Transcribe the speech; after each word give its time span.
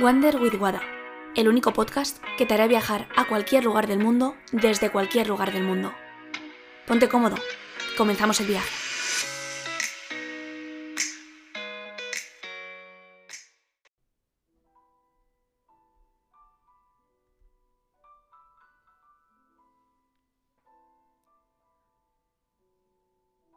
Wander 0.00 0.40
with 0.40 0.54
Wada, 0.54 0.80
el 1.36 1.46
único 1.46 1.74
podcast 1.74 2.24
que 2.38 2.46
te 2.46 2.54
hará 2.54 2.66
viajar 2.66 3.06
a 3.16 3.28
cualquier 3.28 3.64
lugar 3.64 3.86
del 3.86 3.98
mundo 3.98 4.34
desde 4.50 4.90
cualquier 4.90 5.28
lugar 5.28 5.52
del 5.52 5.62
mundo. 5.62 5.92
Ponte 6.86 7.06
cómodo, 7.06 7.36
comenzamos 7.98 8.40
el 8.40 8.46
viaje. 8.46 8.70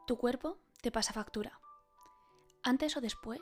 Tu 0.06 0.18
cuerpo 0.18 0.58
te 0.82 0.92
pasa 0.92 1.14
factura. 1.14 1.58
Antes 2.62 2.98
o 2.98 3.00
después 3.00 3.40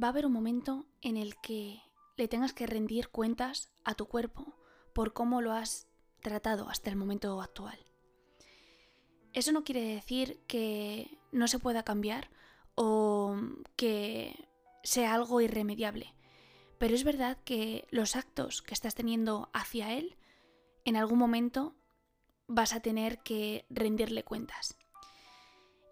va 0.00 0.06
a 0.06 0.10
haber 0.10 0.26
un 0.26 0.32
momento 0.32 0.86
en 1.02 1.16
el 1.16 1.34
que 1.42 1.82
le 2.16 2.28
tengas 2.28 2.52
que 2.52 2.66
rendir 2.66 3.08
cuentas 3.08 3.72
a 3.84 3.94
tu 3.94 4.06
cuerpo 4.06 4.54
por 4.92 5.12
cómo 5.12 5.40
lo 5.40 5.52
has 5.52 5.88
tratado 6.20 6.68
hasta 6.68 6.90
el 6.90 6.96
momento 6.96 7.40
actual. 7.40 7.78
Eso 9.32 9.52
no 9.52 9.64
quiere 9.64 9.82
decir 9.82 10.40
que 10.46 11.18
no 11.32 11.48
se 11.48 11.58
pueda 11.58 11.82
cambiar 11.82 12.30
o 12.76 13.36
que 13.76 14.48
sea 14.82 15.14
algo 15.14 15.40
irremediable, 15.40 16.14
pero 16.78 16.94
es 16.94 17.04
verdad 17.04 17.38
que 17.44 17.86
los 17.90 18.16
actos 18.16 18.62
que 18.62 18.74
estás 18.74 18.94
teniendo 18.94 19.50
hacia 19.52 19.92
él, 19.92 20.16
en 20.84 20.96
algún 20.96 21.18
momento 21.18 21.74
vas 22.46 22.74
a 22.74 22.80
tener 22.80 23.18
que 23.22 23.66
rendirle 23.70 24.22
cuentas. 24.22 24.76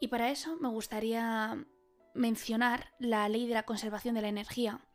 Y 0.00 0.08
para 0.08 0.30
eso 0.30 0.56
me 0.60 0.68
gustaría 0.68 1.66
mencionar 2.14 2.92
la 2.98 3.28
ley 3.28 3.46
de 3.46 3.54
la 3.54 3.64
conservación 3.64 4.14
de 4.14 4.22
la 4.22 4.28
energía, 4.28 4.86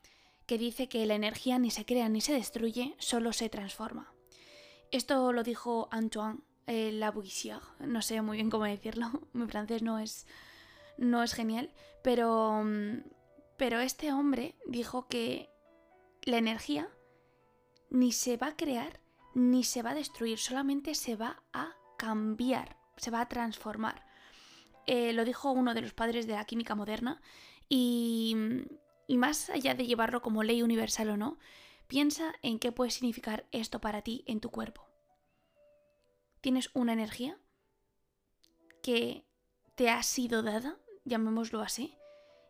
que 0.48 0.58
dice 0.58 0.88
que 0.88 1.06
la 1.06 1.16
energía 1.16 1.60
ni 1.60 1.70
se 1.70 1.86
crea 1.86 2.10
ni 2.10 2.22
se 2.22 2.34
destruye, 2.34 2.96
solo 2.98 3.34
se 3.34 3.50
transforma. 3.50 4.14
Esto 4.92 5.34
lo 5.34 5.44
dijo 5.44 5.90
Antoine 5.92 6.40
eh, 6.66 6.92
Lavoisier, 6.94 7.60
no 7.80 8.02
sé 8.02 8.22
muy 8.22 8.38
bien 8.38 8.50
cómo 8.50 8.64
decirlo, 8.64 9.12
mi 9.34 9.46
francés 9.48 9.84
no 9.84 10.00
es, 10.00 10.26
no 10.98 11.22
es 11.22 11.34
genial, 11.34 11.72
pero, 12.02 12.64
mm, 12.64 13.04
pero 13.58 13.80
este 13.82 14.12
hombre 14.14 14.56
dijo 14.66 15.08
que 15.08 15.50
la 16.24 16.38
energía 16.38 16.90
ni 17.90 18.12
se 18.12 18.38
va 18.38 18.48
a 18.48 18.56
crear 18.56 19.02
ni 19.34 19.64
se 19.64 19.84
va 19.84 19.92
a 19.92 19.96
destruir, 19.96 20.40
solamente 20.40 20.96
se 20.96 21.16
va 21.16 21.44
a 21.54 21.76
cambiar, 21.98 22.78
se 22.96 23.12
va 23.12 23.22
a 23.22 23.28
transformar. 23.28 24.04
Eh, 24.88 25.14
lo 25.14 25.26
dijo 25.26 25.52
uno 25.52 25.74
de 25.74 25.82
los 25.82 25.94
padres 25.94 26.26
de 26.26 26.34
la 26.34 26.46
química 26.46 26.74
moderna 26.74 27.22
y 27.70 28.36
y 29.08 29.18
más 29.18 29.50
allá 29.50 29.74
de 29.74 29.88
llevarlo 29.88 30.22
como 30.22 30.44
ley 30.44 30.62
universal 30.62 31.10
o 31.10 31.18
no, 31.18 31.40
piensa 31.88 32.36
en 32.42 32.60
qué 32.60 32.72
puede 32.72 32.92
significar 32.92 33.48
esto 33.52 33.80
para 33.80 34.02
ti 34.02 34.24
en 34.28 34.42
tu 34.42 34.52
cuerpo. 34.52 34.86
Tienes 36.42 36.70
una 36.74 36.94
energía 36.94 37.40
que 38.84 39.26
te 39.76 39.90
ha 39.90 40.04
sido 40.04 40.44
dada, 40.44 40.78
llamémoslo 41.06 41.62
así, 41.62 41.96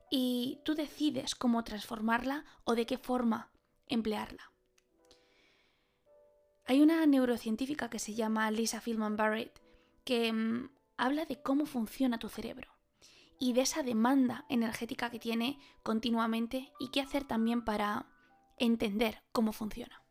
y 0.10 0.60
tú 0.66 0.74
decides 0.74 1.36
cómo 1.36 1.64
transformarla 1.64 2.46
o 2.64 2.76
de 2.76 2.86
qué 2.86 2.98
forma 2.98 3.52
emplearla. 3.88 4.52
Hay 6.66 6.82
una 6.82 7.06
neurocientífica 7.06 7.90
que 7.90 8.00
se 8.00 8.14
llama 8.14 8.52
Lisa 8.52 8.82
Feldman 8.82 9.16
Barrett 9.16 9.62
que 10.04 10.34
mm, 10.34 10.70
habla 10.98 11.26
de 11.26 11.42
cómo 11.42 11.66
funciona 11.66 12.20
tu 12.20 12.28
cerebro 12.28 12.77
y 13.40 13.54
de 13.54 13.62
esa 13.62 13.84
demanda 13.84 14.46
energética 14.50 15.10
que 15.10 15.20
tiene 15.20 15.60
continuamente 15.84 16.72
y 16.80 16.90
qué 16.90 17.02
hacer 17.02 17.24
también 17.24 17.64
para 17.64 18.08
entender 18.58 19.24
cómo 19.32 19.54
funciona. 19.54 20.04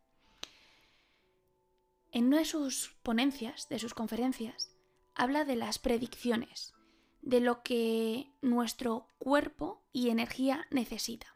En 2.11 2.27
una 2.27 2.39
de 2.39 2.45
sus 2.45 2.95
ponencias, 3.03 3.69
de 3.69 3.79
sus 3.79 3.93
conferencias, 3.93 4.71
habla 5.13 5.45
de 5.45 5.55
las 5.55 5.79
predicciones, 5.79 6.73
de 7.21 7.41
lo 7.41 7.61
que 7.63 8.31
nuestro 8.41 9.07
cuerpo 9.19 9.83
y 9.91 10.09
energía 10.09 10.65
necesita, 10.71 11.35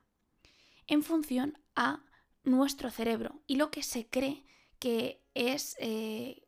en 0.87 1.03
función 1.03 1.57
a 1.75 2.03
nuestro 2.43 2.89
cerebro 2.89 3.41
y 3.47 3.57
lo 3.57 3.69
que 3.71 3.83
se 3.83 4.07
cree 4.07 4.45
que 4.79 5.23
es 5.33 5.75
eh, 5.79 6.47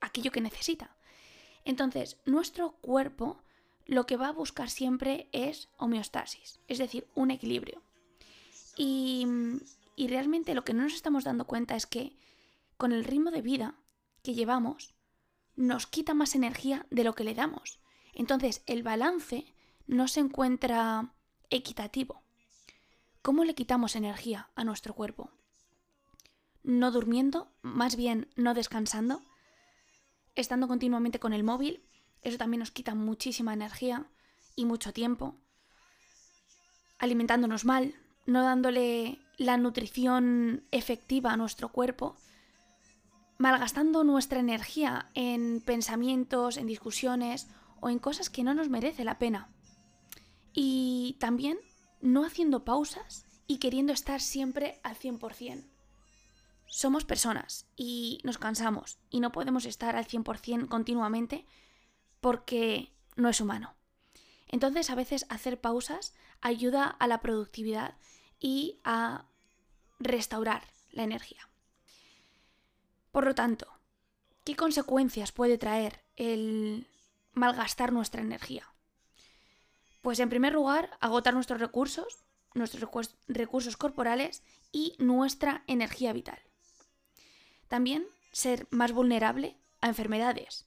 aquello 0.00 0.30
que 0.30 0.40
necesita. 0.40 0.96
Entonces, 1.64 2.20
nuestro 2.26 2.76
cuerpo 2.76 3.42
lo 3.86 4.06
que 4.06 4.16
va 4.16 4.28
a 4.28 4.32
buscar 4.32 4.68
siempre 4.68 5.28
es 5.32 5.68
homeostasis, 5.76 6.60
es 6.68 6.78
decir, 6.78 7.06
un 7.14 7.30
equilibrio. 7.30 7.82
Y, 8.76 9.26
realmente 9.96 10.54
lo 10.54 10.64
que 10.64 10.74
no 10.74 10.82
nos 10.82 10.94
estamos 10.94 11.24
dando 11.24 11.46
cuenta 11.46 11.76
es 11.76 11.86
que 11.86 12.16
con 12.76 12.92
el 12.92 13.04
ritmo 13.04 13.30
de 13.30 13.42
vida 13.42 13.74
que 14.22 14.34
llevamos, 14.34 14.94
nos 15.54 15.86
quita 15.86 16.12
más 16.12 16.34
energía 16.34 16.86
de 16.90 17.04
lo 17.04 17.14
que 17.14 17.24
le 17.24 17.34
damos. 17.34 17.78
Entonces, 18.12 18.62
el 18.66 18.82
balance 18.82 19.54
no 19.86 20.08
se 20.08 20.20
encuentra 20.20 21.14
equitativo. 21.48 22.22
¿Cómo 23.22 23.44
le 23.44 23.54
quitamos 23.54 23.96
energía 23.96 24.50
a 24.54 24.64
nuestro 24.64 24.94
cuerpo? 24.94 25.30
No 26.62 26.90
durmiendo, 26.90 27.50
más 27.62 27.96
bien 27.96 28.28
no 28.36 28.52
descansando, 28.52 29.22
estando 30.34 30.68
continuamente 30.68 31.18
con 31.18 31.32
el 31.32 31.44
móvil, 31.44 31.82
eso 32.22 32.38
también 32.38 32.60
nos 32.60 32.70
quita 32.70 32.94
muchísima 32.94 33.52
energía 33.52 34.06
y 34.54 34.64
mucho 34.64 34.92
tiempo. 34.92 35.36
Alimentándonos 36.98 37.64
mal, 37.64 37.94
no 38.26 38.42
dándole 38.42 39.18
la 39.36 39.56
nutrición 39.56 40.64
efectiva 40.70 41.32
a 41.32 41.36
nuestro 41.36 41.70
cuerpo, 41.70 42.16
malgastando 43.38 44.02
nuestra 44.02 44.40
energía 44.40 45.10
en 45.14 45.60
pensamientos, 45.60 46.56
en 46.56 46.66
discusiones 46.66 47.48
o 47.80 47.90
en 47.90 47.98
cosas 47.98 48.30
que 48.30 48.42
no 48.42 48.54
nos 48.54 48.68
merece 48.68 49.04
la 49.04 49.18
pena. 49.18 49.50
Y 50.52 51.16
también 51.20 51.58
no 52.00 52.24
haciendo 52.24 52.64
pausas 52.64 53.26
y 53.46 53.58
queriendo 53.58 53.92
estar 53.92 54.20
siempre 54.20 54.80
al 54.82 54.96
100%. 54.96 55.64
Somos 56.66 57.04
personas 57.04 57.66
y 57.76 58.20
nos 58.24 58.38
cansamos 58.38 58.98
y 59.10 59.20
no 59.20 59.32
podemos 59.32 59.66
estar 59.66 59.96
al 59.96 60.06
100% 60.06 60.68
continuamente 60.68 61.46
porque 62.26 62.90
no 63.14 63.28
es 63.28 63.40
humano. 63.40 63.76
Entonces 64.48 64.90
a 64.90 64.96
veces 64.96 65.26
hacer 65.28 65.60
pausas 65.60 66.12
ayuda 66.40 66.86
a 66.88 67.06
la 67.06 67.20
productividad 67.20 67.94
y 68.40 68.80
a 68.82 69.26
restaurar 70.00 70.64
la 70.90 71.04
energía. 71.04 71.48
Por 73.12 73.26
lo 73.26 73.36
tanto, 73.36 73.68
¿qué 74.42 74.56
consecuencias 74.56 75.30
puede 75.30 75.56
traer 75.56 76.02
el 76.16 76.88
malgastar 77.32 77.92
nuestra 77.92 78.22
energía? 78.22 78.74
Pues 80.02 80.18
en 80.18 80.28
primer 80.28 80.52
lugar, 80.52 80.98
agotar 81.00 81.32
nuestros 81.32 81.60
recursos, 81.60 82.24
nuestros 82.54 82.90
recursos 83.28 83.76
corporales 83.76 84.42
y 84.72 84.96
nuestra 84.98 85.62
energía 85.68 86.12
vital. 86.12 86.40
También 87.68 88.04
ser 88.32 88.66
más 88.72 88.90
vulnerable 88.90 89.56
a 89.80 89.86
enfermedades, 89.86 90.66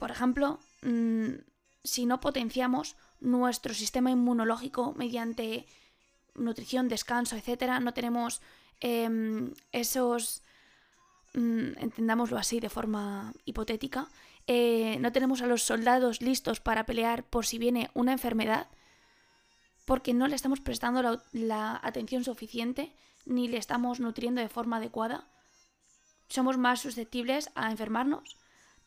por 0.00 0.10
ejemplo, 0.10 0.58
mm, 0.82 1.34
si 1.84 2.06
no 2.06 2.20
potenciamos 2.20 2.96
nuestro 3.20 3.74
sistema 3.74 4.10
inmunológico 4.10 4.94
mediante 4.96 5.66
nutrición, 6.34 6.88
descanso, 6.88 7.36
etcétera, 7.36 7.78
no 7.80 7.92
tenemos 7.92 8.40
em, 8.80 9.52
esos, 9.72 10.42
mm, 11.34 11.76
entendámoslo 11.76 12.38
así 12.38 12.60
de 12.60 12.70
forma 12.70 13.34
hipotética, 13.44 14.08
eh, 14.46 14.96
no 15.00 15.12
tenemos 15.12 15.42
a 15.42 15.46
los 15.46 15.62
soldados 15.62 16.22
listos 16.22 16.60
para 16.60 16.86
pelear 16.86 17.24
por 17.24 17.44
si 17.44 17.58
viene 17.58 17.90
una 17.92 18.12
enfermedad, 18.12 18.68
porque 19.84 20.14
no 20.14 20.28
le 20.28 20.36
estamos 20.36 20.60
prestando 20.60 21.20
la 21.32 21.78
atención 21.82 22.24
suficiente 22.24 22.94
ni 23.26 23.48
le 23.48 23.58
estamos 23.58 24.00
nutriendo 24.00 24.40
de 24.40 24.48
forma 24.48 24.78
adecuada, 24.78 25.28
somos 26.28 26.56
más 26.56 26.80
susceptibles 26.80 27.50
a 27.54 27.70
enfermarnos 27.70 28.39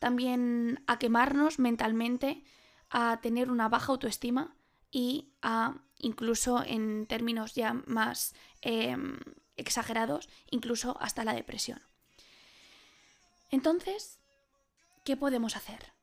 también 0.04 0.84
a 0.86 0.98
quemarnos 0.98 1.58
mentalmente, 1.58 2.44
a 2.90 3.22
tener 3.22 3.50
una 3.50 3.70
baja 3.70 3.90
autoestima 3.90 4.54
y 4.92 5.32
a, 5.40 5.78
incluso 5.98 6.62
en 6.62 7.06
términos 7.06 7.54
ya 7.54 7.72
más 7.86 8.34
em, 8.60 9.18
exagerados, 9.56 10.28
incluso 10.50 10.98
hasta 11.00 11.24
la 11.24 11.32
depresión. 11.32 11.80
Entonces, 13.50 14.18
¿qué 15.04 15.16
podemos 15.16 15.56
hacer? 15.56 15.94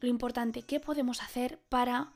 Lo 0.00 0.08
importante, 0.08 0.62
¿qué 0.62 0.80
podemos 0.80 1.22
hacer 1.22 1.60
para 1.68 2.12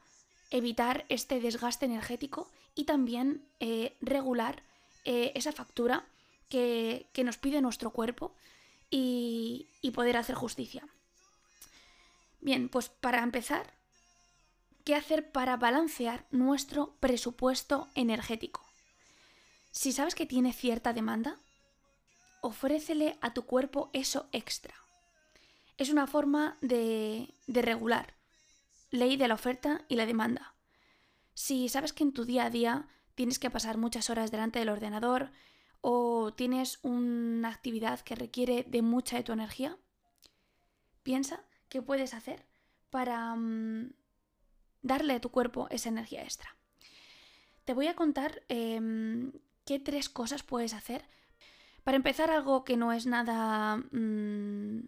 evitar 0.51 1.05
este 1.09 1.39
desgaste 1.39 1.87
energético 1.87 2.51
y 2.75 2.87
también 2.87 3.47
eh, 3.61 3.97
regular 4.01 4.65
eh, 5.05 5.31
esa 5.37 5.53
factura 5.53 6.09
que, 6.49 7.07
nos 7.25 7.39
pide 7.39 7.61
nuestro 7.61 7.91
cuerpo 7.91 8.35
y 8.91 9.69
poder 9.95 10.17
hacer 10.17 10.35
justicia? 10.35 10.89
Bien, 12.45 12.69
pues 12.69 12.91
para 12.91 13.23
empezar, 13.23 13.73
¿qué 14.85 14.95
hacer 14.95 15.33
para 15.33 15.57
balancear 15.57 16.27
nuestro 16.31 16.95
presupuesto 17.01 17.89
energético? 17.95 18.63
Si 19.71 19.93
sabes 19.93 20.15
que 20.15 20.27
tiene 20.27 20.53
cierta 20.53 20.93
demanda, 20.93 21.39
ofrécele 22.43 23.17
a 23.23 23.33
tu 23.33 23.47
cuerpo 23.47 23.89
eso 23.95 24.29
extra. 24.31 24.75
Es 25.79 25.89
una 25.89 26.07
forma 26.07 26.59
de, 26.61 27.33
regular, 27.47 28.13
ley 28.91 29.17
de 29.17 29.27
la 29.27 29.35
oferta 29.35 29.87
y 29.89 29.97
la 29.97 30.05
demanda. 30.05 30.55
Si 31.33 31.71
sabes 31.71 31.95
que 31.95 32.05
en 32.05 32.13
tu 32.13 32.27
día 32.27 32.45
a 32.45 32.51
día 32.51 32.89
tienes 33.15 33.39
que 33.39 33.49
pasar 33.49 33.79
muchas 33.79 34.11
horas 34.11 34.31
delante 34.31 34.59
del 34.59 34.69
ordenador 34.69 35.31
o 35.81 36.35
tienes 36.35 36.79
una 36.83 37.49
actividad 37.49 38.01
que 38.01 38.17
requiere 38.17 38.65
de 38.69 38.83
mucha 38.83 39.17
de 39.17 39.23
tu 39.23 39.33
energía, 39.33 39.79
piensa 41.03 41.43
qué 41.75 41.83
puedes 41.83 42.15
hacer 42.15 42.47
para 42.91 43.35
mm, 43.35 43.95
darle 44.83 45.15
a 45.15 45.21
tu 45.21 45.33
cuerpo 45.33 45.67
esa 45.71 45.89
energía 45.89 46.23
extra. 46.23 46.55
Te 47.65 47.75
voy 47.75 47.89
a 47.89 47.97
contar 47.97 48.45
em, 48.49 49.33
qué 49.65 49.81
tres 49.81 50.09
cosas 50.09 50.45
puedes 50.45 50.73
hacer. 50.73 51.05
Para 51.83 51.97
empezar, 51.97 52.31
algo 52.31 52.65
que 52.65 52.77
no 52.77 52.93
es 52.93 53.07
nada 53.07 53.79
mm, 53.91 54.87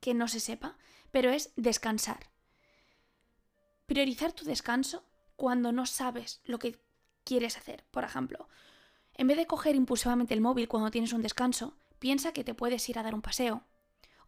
que 0.00 0.12
no 0.12 0.26
se 0.26 0.40
sepa, 0.40 0.76
pero 1.12 1.30
es 1.30 1.52
descansar. 1.54 2.30
Priorizar 3.86 4.32
tu 4.32 4.44
descanso 4.44 5.04
cuando 5.36 5.70
no 5.70 5.86
sabes 5.86 6.40
lo 6.42 6.58
que 6.58 6.80
quieres 7.22 7.56
hacer. 7.56 7.84
Por 7.92 8.02
ejemplo, 8.02 8.48
en 9.14 9.28
vez 9.28 9.36
de 9.36 9.46
coger 9.46 9.76
impulsivamente 9.76 10.34
el 10.34 10.40
móvil 10.40 10.66
cuando 10.66 10.90
tienes 10.90 11.12
un 11.12 11.22
descanso, 11.22 11.76
piensa 12.00 12.32
que 12.32 12.42
te 12.42 12.54
puedes 12.54 12.88
ir 12.88 12.98
a 12.98 13.04
dar 13.04 13.14
un 13.14 13.22
paseo 13.22 13.62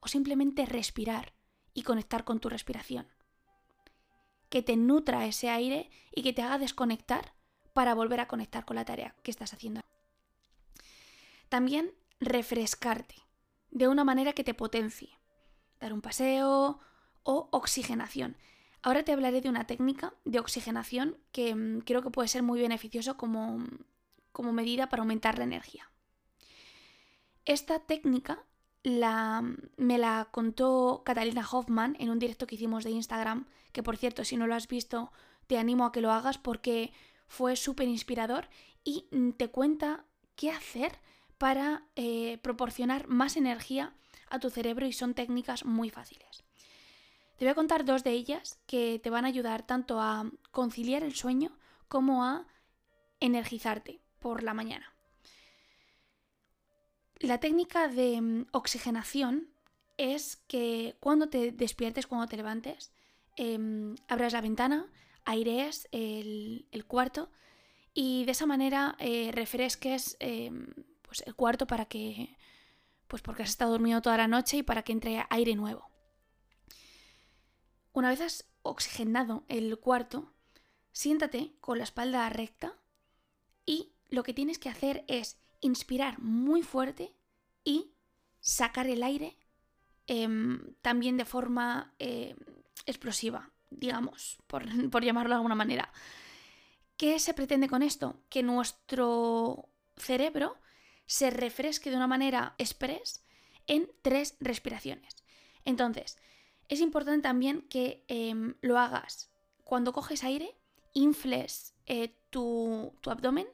o 0.02 0.08
simplemente 0.08 0.66
respirar 0.66 1.32
y 1.72 1.84
conectar 1.84 2.24
con 2.24 2.40
tu 2.40 2.48
respiración. 2.48 3.06
Que 4.50 4.62
te 4.62 4.76
nutra 4.76 5.26
ese 5.26 5.48
aire 5.48 5.90
y 6.14 6.22
que 6.22 6.32
te 6.32 6.42
haga 6.42 6.58
desconectar 6.58 7.32
para 7.72 7.94
volver 7.94 8.20
a 8.20 8.28
conectar 8.28 8.64
con 8.64 8.76
la 8.76 8.84
tarea 8.84 9.14
que 9.22 9.30
estás 9.30 9.54
haciendo. 9.54 9.80
También 11.48 11.94
refrescarte 12.20 13.14
de 13.70 13.88
una 13.88 14.04
manera 14.04 14.32
que 14.32 14.44
te 14.44 14.54
potencie. 14.54 15.18
Dar 15.80 15.92
un 15.92 16.02
paseo 16.02 16.80
o 17.22 17.48
oxigenación. 17.52 18.36
Ahora 18.82 19.04
te 19.04 19.12
hablaré 19.12 19.40
de 19.40 19.48
una 19.48 19.66
técnica 19.66 20.14
de 20.24 20.40
oxigenación 20.40 21.16
que 21.30 21.54
mm, 21.54 21.80
creo 21.82 22.02
que 22.02 22.10
puede 22.10 22.28
ser 22.28 22.42
muy 22.42 22.60
beneficioso 22.60 23.16
como, 23.16 23.64
como 24.32 24.52
medida 24.52 24.88
para 24.88 25.02
aumentar 25.02 25.38
la 25.38 25.44
energía. 25.44 25.90
Esta 27.44 27.78
técnica 27.78 28.44
la, 28.82 29.42
me 29.76 29.98
la 29.98 30.28
contó 30.30 31.02
Catalina 31.04 31.46
Hoffman 31.50 31.96
en 31.98 32.10
un 32.10 32.18
directo 32.18 32.46
que 32.46 32.56
hicimos 32.56 32.84
de 32.84 32.90
Instagram, 32.90 33.46
que 33.72 33.82
por 33.82 33.96
cierto, 33.96 34.24
si 34.24 34.36
no 34.36 34.46
lo 34.46 34.54
has 34.54 34.68
visto, 34.68 35.12
te 35.46 35.58
animo 35.58 35.84
a 35.84 35.92
que 35.92 36.00
lo 36.00 36.10
hagas 36.10 36.38
porque 36.38 36.92
fue 37.26 37.56
súper 37.56 37.88
inspirador 37.88 38.48
y 38.84 39.06
mm, 39.10 39.30
te 39.32 39.48
cuenta 39.48 40.04
qué 40.36 40.50
hacer 40.50 40.98
para 41.38 41.84
eh, 41.96 42.38
proporcionar 42.38 43.08
más 43.08 43.36
energía 43.36 43.94
a 44.28 44.38
tu 44.38 44.50
cerebro 44.50 44.86
y 44.86 44.92
son 44.92 45.14
técnicas 45.14 45.64
muy 45.64 45.90
fáciles. 45.90 46.44
Te 47.36 47.44
voy 47.44 47.50
a 47.50 47.54
contar 47.54 47.84
dos 47.84 48.04
de 48.04 48.12
ellas 48.12 48.60
que 48.66 49.00
te 49.02 49.10
van 49.10 49.24
a 49.24 49.28
ayudar 49.28 49.66
tanto 49.66 50.00
a 50.00 50.30
conciliar 50.50 51.02
el 51.02 51.14
sueño 51.14 51.58
como 51.88 52.24
a 52.24 52.46
energizarte 53.20 54.00
por 54.20 54.42
la 54.42 54.54
mañana. 54.54 54.91
La 57.22 57.38
técnica 57.38 57.86
de 57.86 58.20
mm, 58.20 58.46
oxigenación 58.50 59.48
es 59.96 60.36
que 60.48 60.96
cuando 60.98 61.28
te 61.28 61.52
despiertes, 61.52 62.08
cuando 62.08 62.26
te 62.26 62.36
levantes, 62.36 62.92
em, 63.36 63.94
abras 64.08 64.32
la 64.32 64.40
ventana, 64.40 64.90
airees 65.24 65.88
el, 65.92 66.66
cuarto 66.88 67.30
y 67.94 68.24
de 68.24 68.32
esa 68.32 68.46
manera 68.46 68.96
eh, 68.98 69.30
refresques 69.32 70.16
em, 70.18 70.74
pues 71.02 71.22
el 71.24 71.36
cuarto 71.36 71.68
para 71.68 71.84
que, 71.84 72.36
pues 73.06 73.22
porque 73.22 73.44
has 73.44 73.50
estado 73.50 73.70
durmiendo 73.70 74.02
toda 74.02 74.16
la 74.16 74.26
noche 74.26 74.56
y 74.56 74.62
para 74.64 74.82
que 74.82 74.90
entre 74.90 75.24
aire 75.30 75.54
nuevo. 75.54 75.88
Una 77.92 78.08
vez 78.08 78.20
has 78.20 78.50
oxigenado 78.62 79.44
el 79.46 79.78
cuarto, 79.78 80.32
siéntate 80.90 81.54
con 81.60 81.78
la 81.78 81.84
espalda 81.84 82.28
recta 82.30 82.76
y 83.64 83.92
lo 84.08 84.24
que 84.24 84.34
tienes 84.34 84.58
que 84.58 84.70
hacer 84.70 85.04
es 85.06 85.38
inspirar 85.62 86.18
muy 86.20 86.62
fuerte 86.62 87.14
y 87.64 87.94
sacar 88.40 88.86
el 88.86 89.02
aire 89.02 89.38
em, 90.06 90.74
también 90.82 91.16
de 91.16 91.24
forma 91.24 91.94
em, 91.98 92.36
explosiva, 92.84 93.50
digamos, 93.70 94.38
por, 94.46 94.64
por 94.90 95.02
llamarlo 95.02 95.30
de 95.30 95.36
alguna 95.36 95.54
manera. 95.54 95.90
¿Qué 96.98 97.18
se 97.18 97.32
pretende 97.32 97.68
con 97.68 97.82
esto? 97.82 98.20
Que 98.28 98.42
nuestro 98.42 99.70
cerebro 99.96 100.58
se 101.06 101.30
refresque 101.30 101.90
de 101.90 101.96
una 101.96 102.06
manera 102.06 102.54
express 102.58 103.24
en 103.66 103.90
tres 104.02 104.36
respiraciones. 104.40 105.16
Entonces, 105.64 106.18
es 106.68 106.80
importante 106.80 107.22
también 107.22 107.62
que 107.62 108.04
em, 108.08 108.54
lo 108.60 108.78
hagas 108.78 109.30
cuando 109.64 109.92
coges 109.92 110.24
aire, 110.24 110.56
infles 110.92 111.74
eh, 111.86 112.14
tu, 112.30 112.94
tu 113.00 113.10
abdomen, 113.10 113.46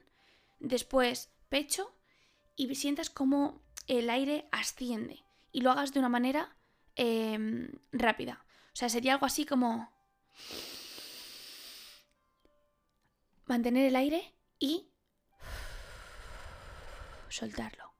después 0.58 1.30
pecho 1.48 1.92
y 2.58 2.74
sientas 2.74 3.08
como 3.08 3.62
el 3.86 4.10
aire 4.10 4.48
asciende 4.50 5.24
y 5.52 5.60
lo 5.62 5.70
hagas 5.70 5.94
de 5.94 6.00
una 6.00 6.08
manera 6.08 6.56
em, 6.96 7.70
rápida. 7.92 8.44
O 8.72 8.76
sea, 8.76 8.88
sería 8.88 9.14
algo 9.14 9.26
así 9.26 9.46
como 9.46 9.90
mantener 13.46 13.86
el 13.86 13.96
aire 13.96 14.34
y 14.58 14.90
soltarlo. 17.28 17.94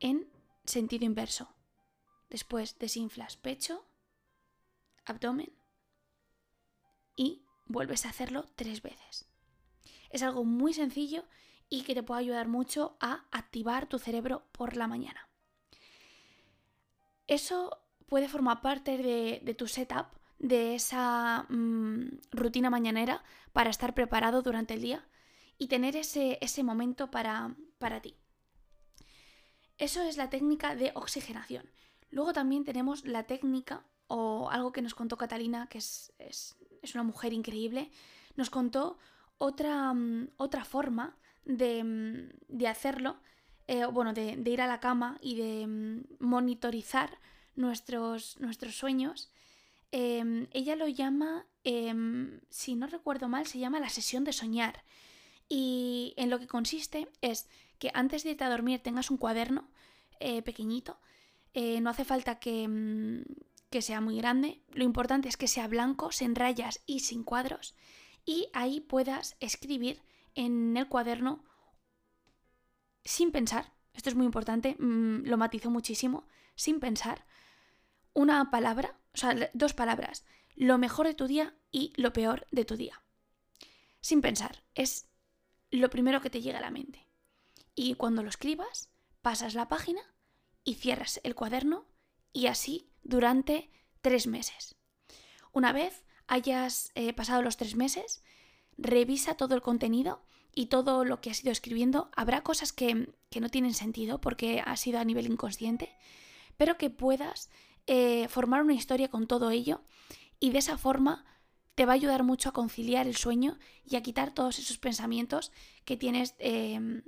En 0.00 0.28
sentido 0.64 1.04
inverso. 1.04 1.54
Después 2.28 2.76
desinflas 2.80 3.36
pecho, 3.36 3.86
abdomen 5.04 5.52
y 7.14 7.44
vuelves 7.66 8.04
a 8.04 8.08
hacerlo 8.08 8.46
tres 8.56 8.82
veces. 8.82 9.28
Es 10.10 10.24
algo 10.24 10.44
muy 10.44 10.74
sencillo 10.74 11.24
y 11.68 11.82
que 11.82 11.94
te 11.94 12.02
puede 12.02 12.20
ayudar 12.20 12.48
mucho 12.48 12.96
a 13.00 13.24
activar 13.30 13.86
tu 13.86 13.98
cerebro 13.98 14.46
por 14.52 14.76
la 14.76 14.86
mañana. 14.86 15.28
Eso 17.26 17.78
puede 18.06 18.28
formar 18.28 18.60
parte 18.60 18.98
de, 18.98 19.54
tu 19.54 19.66
setup, 19.66 20.06
de 20.38 20.74
esa 20.74 21.46
mm, 21.48 22.20
rutina 22.32 22.70
mañanera 22.70 23.24
para 23.52 23.70
estar 23.70 23.94
preparado 23.94 24.42
durante 24.42 24.74
el 24.74 24.82
día 24.82 25.06
y 25.58 25.68
tener 25.68 25.96
ese, 25.96 26.38
ese 26.40 26.62
momento 26.62 27.10
para, 27.10 27.54
para 27.78 28.00
ti. 28.00 28.16
Eso 29.78 30.02
es 30.02 30.16
la 30.16 30.30
técnica 30.30 30.76
de 30.76 30.92
oxigenación. 30.94 31.70
Luego 32.10 32.32
también 32.32 32.64
tenemos 32.64 33.04
la 33.04 33.24
técnica, 33.24 33.84
o 34.06 34.50
algo 34.50 34.72
que 34.72 34.82
nos 34.82 34.94
contó 34.94 35.16
Catalina, 35.16 35.68
que 35.68 35.78
es, 35.78 36.12
es, 36.18 36.56
es 36.82 36.94
una 36.94 37.02
mujer 37.02 37.32
increíble, 37.32 37.90
nos 38.36 38.50
contó 38.50 38.98
otra, 39.38 39.92
mm, 39.92 40.30
otra 40.36 40.64
forma 40.64 41.16
Mm, 41.46 42.30
de, 42.48 42.68
hacerlo, 42.68 43.16
eh, 43.66 43.84
bueno, 43.86 44.12
de, 44.14 44.42
ir 44.46 44.60
a 44.62 44.66
la 44.66 44.80
cama 44.80 45.18
y 45.20 45.36
de 45.36 45.66
mm, 45.66 46.04
monitorizar 46.20 47.18
nuestros, 47.54 48.38
nuestros 48.40 48.74
sueños, 48.76 49.30
em, 49.92 50.48
ella 50.52 50.76
lo 50.76 50.88
llama, 50.88 51.46
em, 51.64 52.40
si 52.50 52.74
no 52.74 52.86
recuerdo 52.86 53.28
mal, 53.28 53.46
se 53.46 53.58
llama 53.58 53.80
la 53.80 53.90
sesión 53.90 54.24
de 54.24 54.32
soñar. 54.32 54.84
Y 55.48 56.14
en 56.16 56.30
lo 56.30 56.38
que 56.38 56.46
consiste 56.46 57.08
es 57.20 57.48
que 57.78 57.90
antes 57.94 58.24
de 58.24 58.30
irte 58.30 58.44
a 58.44 58.50
dormir 58.50 58.80
tengas 58.82 59.10
un 59.10 59.18
cuaderno 59.18 59.68
eh, 60.20 60.42
pequeñito. 60.42 60.98
Eh, 61.52 61.80
no 61.80 61.90
hace 61.90 62.04
falta 62.04 62.38
que, 62.38 62.66
mm, 62.66 63.24
que 63.70 63.82
sea 63.82 64.00
muy 64.00 64.16
grande. 64.16 64.62
Lo 64.72 64.84
importante 64.84 65.28
es 65.28 65.36
que 65.36 65.48
sea 65.48 65.68
blanco, 65.68 66.12
sin 66.12 66.34
rayas 66.34 66.80
y 66.86 67.00
sin 67.00 67.24
cuadros. 67.24 67.74
Y 68.24 68.48
ahí 68.54 68.80
puedas 68.80 69.36
escribir 69.40 70.00
en 70.34 70.76
el 70.76 70.88
cuaderno 70.88 71.44
sin 73.04 73.32
pensar, 73.32 73.72
esto 73.92 74.08
es 74.08 74.16
muy 74.16 74.26
importante, 74.26 74.76
mm, 74.78 75.26
lo 75.26 75.36
matizó 75.36 75.70
muchísimo, 75.70 76.26
sin 76.56 76.80
pensar, 76.80 77.26
una 78.12 78.50
palabra, 78.50 78.98
o 79.12 79.16
sea, 79.16 79.34
dos 79.52 79.74
palabras, 79.74 80.24
lo 80.54 80.78
mejor 80.78 81.06
de 81.06 81.14
tu 81.14 81.26
día 81.26 81.54
y 81.70 81.92
lo 81.96 82.12
peor 82.12 82.46
de 82.50 82.64
tu 82.64 82.76
día. 82.76 83.02
Sin 84.00 84.20
pensar, 84.20 84.64
es 84.74 85.08
lo 85.70 85.90
primero 85.90 86.20
que 86.20 86.30
te 86.30 86.40
llega 86.40 86.58
a 86.58 86.62
la 86.62 86.70
mente. 86.70 87.08
Y 87.74 87.94
cuando 87.94 88.22
lo 88.22 88.28
escribas, 88.28 88.92
pasas 89.22 89.54
la 89.54 89.68
página 89.68 90.00
y 90.62 90.74
cierras 90.74 91.20
el 91.24 91.34
cuaderno 91.34 91.86
y 92.32 92.46
así 92.46 92.92
durante 93.02 93.70
tres 94.00 94.26
meses. 94.26 94.76
Una 95.52 95.72
vez 95.72 96.04
hayas 96.26 96.92
eh, 96.94 97.12
pasado 97.12 97.42
los 97.42 97.56
tres 97.56 97.74
meses, 97.74 98.22
revisa 98.78 99.34
todo 99.34 99.54
el 99.54 99.62
contenido 99.62 100.24
y 100.54 100.66
todo 100.66 101.04
lo 101.04 101.20
que 101.20 101.30
has 101.30 101.42
ido 101.42 101.52
escribiendo. 101.52 102.10
Habrá 102.16 102.42
cosas 102.42 102.72
que, 102.72 103.08
no 103.40 103.48
tienen 103.48 103.74
sentido 103.74 104.20
porque 104.20 104.62
ha 104.64 104.76
sido 104.76 105.00
a 105.00 105.04
nivel 105.04 105.26
inconsciente, 105.26 105.90
pero 106.56 106.78
que 106.78 106.88
puedas 106.88 107.50
eh, 107.86 108.28
formar 108.28 108.62
una 108.62 108.74
historia 108.74 109.08
con 109.08 109.26
todo 109.26 109.50
ello 109.50 109.82
y 110.38 110.50
de 110.50 110.58
esa 110.58 110.78
forma 110.78 111.24
te 111.74 111.86
va 111.86 111.92
a 111.92 111.96
ayudar 111.96 112.22
mucho 112.22 112.48
a 112.48 112.52
conciliar 112.52 113.06
el 113.06 113.16
sueño 113.16 113.58
y 113.84 113.96
a 113.96 114.02
quitar 114.02 114.32
todos 114.32 114.58
esos 114.58 114.78
pensamientos 114.78 115.50
que 115.84 115.96
tienes 115.96 116.34
em, 116.38 117.02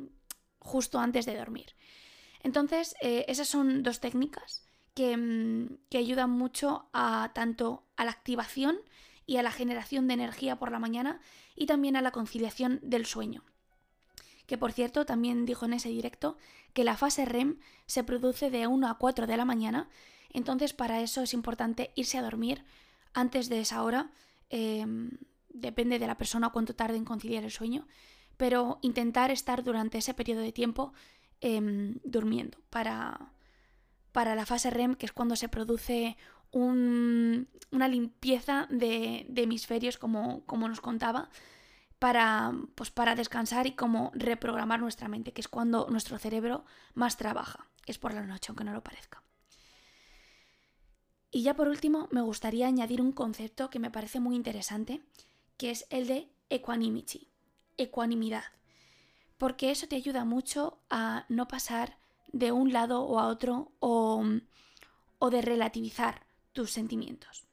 justo 0.59 0.99
antes 0.99 1.27
de 1.27 1.37
dormir. 1.37 1.77
Entonces, 2.43 2.97
eh, 3.01 3.25
esas 3.29 3.49
son 3.49 3.83
dos 3.83 4.01
técnicas 4.01 4.67
em, 4.97 5.79
que, 5.91 5.99
ayudan 5.99 6.31
mucho 6.31 6.89
a 6.93 7.31
tanto 7.35 7.87
a 7.97 8.05
la 8.05 8.11
activación 8.11 8.79
y 9.27 9.37
a 9.39 9.43
la 9.43 9.51
generación 9.51 10.07
de 10.07 10.15
energía 10.15 10.57
por 10.57 10.71
la 10.71 10.79
mañana 10.79 11.21
y 11.55 11.67
también 11.67 11.97
a 11.97 12.03
la 12.03 12.13
conciliación 12.13 12.81
del 12.83 13.07
sueño. 13.07 13.45
Que 14.47 14.57
por 14.57 14.73
cierto, 14.73 15.05
también 15.05 15.45
dijo 15.45 15.67
en 15.67 15.73
ese 15.73 15.89
directo 15.89 16.37
que 16.73 16.85
la 16.85 16.97
fase 16.97 17.25
REM 17.25 17.59
se 17.87 18.05
produce 18.05 18.51
de 18.51 18.67
1 18.67 18.89
a 18.89 18.99
4 18.99 19.27
de 19.27 19.37
la 19.37 19.45
mañana, 19.45 19.89
entonces 20.31 20.73
para 20.73 21.01
eso 21.01 21.23
es 21.23 21.35
importante 21.35 21.91
irse 21.97 22.19
a 22.19 22.23
dormir 22.23 22.65
antes 23.13 23.49
de 23.49 23.61
esa 23.61 23.83
hora 23.83 24.13
Em, 24.51 25.11
depende 25.49 25.99
de 25.99 26.07
la 26.07 26.17
persona 26.17 26.51
cuánto 26.51 26.75
tarde 26.75 26.97
en 26.97 27.05
conciliar 27.05 27.45
el 27.45 27.51
sueño, 27.51 27.87
pero 28.37 28.79
intentar 28.83 29.31
estar 29.31 29.65
durante 29.65 29.99
ese 29.99 30.15
periodo 30.15 30.41
de 30.41 30.53
tiempo 30.53 30.93
em, 31.41 31.99
durmiendo 32.05 32.59
para, 32.71 33.33
para 34.13 34.35
la 34.35 34.47
fase 34.47 34.71
REM, 34.71 34.95
que 34.95 35.07
es 35.07 35.13
cuando 35.13 35.37
se 35.37 35.49
produce 35.49 36.17
una 36.57 37.89
limpieza 37.89 38.67
de, 38.71 39.27
hemisferios, 39.37 39.99
como, 39.99 40.43
nos 40.49 40.81
contaba, 40.81 41.29
para, 41.99 42.53
pues 42.75 42.91
para 42.91 43.15
descansar 43.15 43.67
y 43.67 43.73
como 43.73 44.11
reprogramar 44.15 44.81
nuestra 44.81 45.09
mente, 45.09 45.33
que 45.33 45.41
es 45.41 45.49
cuando 45.49 45.89
nuestro 45.91 46.19
cerebro 46.19 46.65
más 46.95 47.17
trabaja, 47.17 47.69
es 47.87 47.99
por 47.99 48.13
la 48.13 48.23
noche, 48.23 48.47
aunque 48.49 48.65
no 48.65 48.73
lo 48.73 48.83
parezca. 48.83 49.23
Y 51.31 51.43
ya 51.43 51.55
por 51.55 51.69
último, 51.69 52.09
me 52.11 52.23
gustaría 52.23 52.67
añadir 52.67 53.01
un 53.01 53.13
concepto 53.13 53.71
que 53.71 53.79
me 53.79 53.91
parece 53.91 54.21
muy 54.21 54.37
interesante, 54.37 55.03
que 55.57 55.71
es 55.71 55.87
el 55.91 56.07
de 56.07 56.31
equanimity, 56.49 57.29
ecuanimidad, 57.77 58.45
porque 59.37 59.71
eso 59.71 59.87
te 59.87 59.97
ayuda 59.97 60.25
mucho 60.25 60.81
a 60.89 61.27
no 61.29 61.49
pasar 61.49 61.99
de 62.33 62.53
un 62.53 62.73
lado 62.73 63.03
o 63.03 63.19
a 63.19 63.29
otro 63.29 63.73
o, 63.81 64.25
o 65.19 65.31
de 65.31 65.43
relativizar 65.43 66.26
tus 66.57 66.73
sentimientos. 66.73 67.47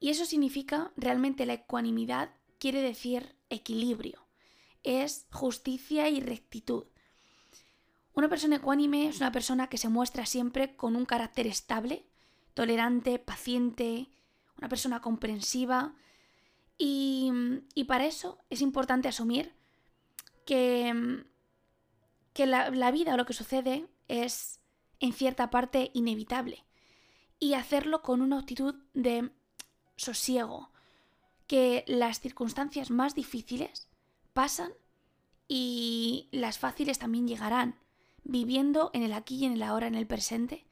Y 0.00 0.10
eso 0.10 0.26
significa 0.26 0.92
realmente 0.96 1.46
la 1.46 1.54
ecuanimidad 1.54 2.34
quiere 2.58 2.82
decir 2.82 3.36
equilibrio, 3.48 4.26
es 4.82 5.26
justicia 5.30 6.10
y 6.10 6.20
rectitud. 6.20 6.84
Una 8.12 8.28
persona 8.28 8.56
ecuánime 8.56 9.08
es 9.08 9.18
una 9.18 9.32
persona 9.32 9.68
que 9.68 9.78
se 9.78 9.88
muestra 9.88 10.26
siempre 10.26 10.76
con 10.76 10.96
un 10.96 11.06
carácter 11.06 11.46
estable, 11.46 12.04
tolerante, 12.52 13.18
paciente, 13.18 14.08
una 14.58 14.68
persona 14.68 15.00
comprensiva. 15.00 15.94
Y, 16.76 17.32
para 17.86 18.06
eso 18.06 18.38
es 18.50 18.60
importante 18.62 19.08
asumir 19.08 19.54
que, 20.44 21.24
que 22.32 22.46
la, 22.46 22.70
la 22.70 22.90
vida 22.90 23.14
o 23.14 23.16
lo 23.16 23.26
que 23.26 23.32
sucede 23.32 23.86
es 24.08 24.60
en 25.00 25.12
cierta 25.12 25.50
parte 25.50 25.90
inevitable. 25.94 26.63
Y 27.44 27.52
hacerlo 27.52 28.00
con 28.00 28.22
una 28.22 28.38
actitud 28.38 28.74
de 28.94 29.30
sosiego, 29.96 30.70
que 31.46 31.84
las 31.86 32.20
circunstancias 32.20 32.90
más 32.90 33.14
difíciles 33.14 33.86
pasan 34.32 34.72
y 35.46 36.30
las 36.32 36.58
fáciles 36.58 36.98
también 36.98 37.28
llegarán, 37.28 37.78
viviendo 38.22 38.90
en 38.94 39.02
el 39.02 39.12
aquí 39.12 39.36
y 39.36 39.44
en 39.44 39.52
el 39.52 39.62
ahora, 39.62 39.86
en 39.88 39.94
el 39.94 40.06
presente, 40.06 40.66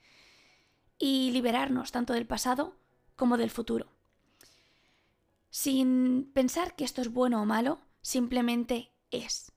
y 0.99 1.31
liberarnos 1.33 1.93
tanto 1.93 2.14
del 2.14 2.26
pasado 2.26 2.75
como 3.17 3.37
del 3.37 3.50
futuro. 3.50 3.93
Sin 5.50 6.33
pensar 6.33 6.75
que 6.75 6.85
esto 6.85 7.02
es 7.02 7.12
bueno 7.12 7.43
o 7.43 7.45
malo, 7.45 7.81
simplemente 8.00 8.93
es. 9.11 9.52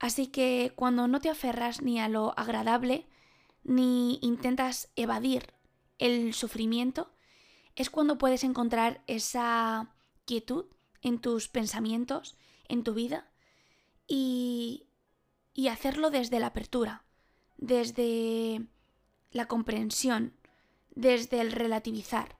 Así 0.00 0.26
que 0.26 0.72
cuando 0.74 1.06
no 1.06 1.20
te 1.20 1.30
aferras 1.30 1.80
ni 1.80 2.00
a 2.00 2.08
lo 2.08 2.36
agradable, 2.36 3.06
ni 3.62 4.18
intentas 4.20 4.90
evadir 4.96 5.59
el 6.00 6.34
sufrimiento, 6.34 7.14
es 7.76 7.88
cuando 7.88 8.18
puedes 8.18 8.42
encontrar 8.42 9.04
esa 9.06 9.94
quietud 10.24 10.66
en 11.02 11.20
tus 11.20 11.48
pensamientos, 11.48 12.36
en 12.68 12.82
tu 12.82 12.94
vida, 12.94 13.30
y, 14.08 14.88
y 15.54 15.68
hacerlo 15.68 16.10
desde 16.10 16.40
la 16.40 16.48
apertura, 16.48 17.04
desde 17.56 18.66
la 19.30 19.46
comprensión, 19.46 20.34
desde 20.90 21.40
el 21.40 21.52
relativizar. 21.52 22.38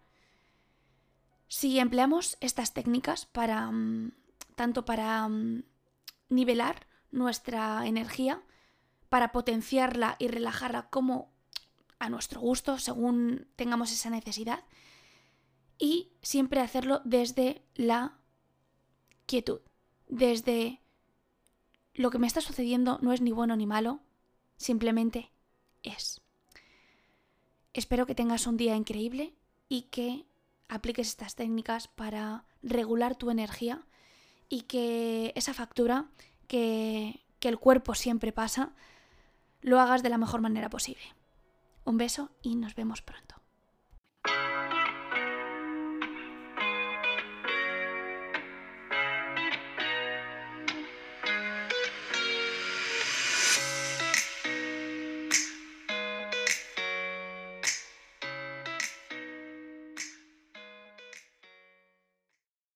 Si 1.46 1.78
empleamos 1.78 2.36
estas 2.40 2.74
técnicas 2.74 3.26
para 3.26 3.70
mm, 3.70 4.12
tanto 4.60 4.84
para 4.84 5.26
mm, 5.26 5.64
nivelar 6.28 6.86
nuestra 7.10 7.86
energía, 7.86 8.42
para 9.08 9.32
potenciarla 9.32 10.16
y 10.18 10.28
relajarla 10.28 10.90
como 10.90 11.32
a 12.00 12.08
nuestro 12.08 12.40
gusto, 12.40 12.78
según 12.78 13.46
tengamos 13.54 13.92
esa 13.92 14.10
necesidad, 14.10 14.64
y 15.78 16.10
siempre 16.22 16.60
hacerlo 16.60 17.00
desde 17.04 17.62
la 17.76 18.18
quietud, 19.26 19.60
desde 20.08 20.80
lo 21.94 22.10
que 22.10 22.18
me 22.18 22.26
está 22.26 22.40
sucediendo 22.40 22.98
no 23.00 23.12
es 23.12 23.20
ni 23.20 23.30
bueno 23.30 23.54
ni 23.54 23.66
malo, 23.66 24.00
simplemente 24.56 25.30
es. 25.82 26.20
Espero 27.72 28.06
que 28.06 28.14
tengas 28.14 28.46
un 28.46 28.56
día 28.56 28.74
increíble 28.74 29.34
y 29.68 29.82
que 29.82 30.26
apliques 30.68 31.08
estas 31.08 31.34
técnicas 31.34 31.88
para 31.88 32.44
regular 32.62 33.16
tu 33.16 33.30
energía 33.30 33.86
y 34.48 34.62
que 34.62 35.32
esa 35.36 35.54
factura 35.54 36.10
que, 36.46 37.24
el 37.40 37.58
cuerpo 37.58 37.94
siempre 37.94 38.32
pasa, 38.32 38.74
lo 39.62 39.80
hagas 39.80 40.02
de 40.02 40.10
la 40.10 40.18
mejor 40.18 40.40
manera 40.40 40.68
posible. 40.68 41.02
Un 41.84 41.96
beso 41.96 42.30
y 42.42 42.56
nos 42.56 42.74
vemos 42.74 43.02
pronto. 43.02 43.39